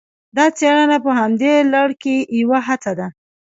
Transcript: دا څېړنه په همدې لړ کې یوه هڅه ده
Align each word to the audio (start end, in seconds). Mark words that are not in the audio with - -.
دا 0.37 0.45
څېړنه 0.57 0.97
په 1.05 1.11
همدې 1.19 1.53
لړ 1.73 1.89
کې 2.01 2.15
یوه 2.41 2.59
هڅه 2.67 2.91
ده 2.99 3.07